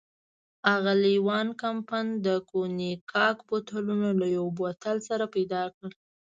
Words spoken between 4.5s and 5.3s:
بوتل سره